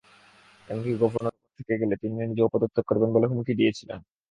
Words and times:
এমনকি 0.69 0.91
গভর্নর 1.01 1.35
থেকে 1.57 1.73
গেলে 1.81 1.95
তিনি 2.01 2.13
নিজেও 2.21 2.51
পদত্যাগ 2.53 2.85
করবেন 2.87 3.09
বলে 3.13 3.29
হুমকি 3.29 3.53
দিয়েছিলেন। 3.59 3.99